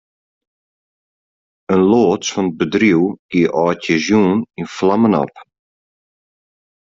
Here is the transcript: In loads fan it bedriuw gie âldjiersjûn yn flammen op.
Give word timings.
In 1.73 1.81
loads 1.91 2.27
fan 2.35 2.47
it 2.49 2.55
bedriuw 2.59 3.03
gie 3.31 3.51
âldjiersjûn 3.65 4.39
yn 4.59 4.69
flammen 4.77 5.13
op. 5.23 5.33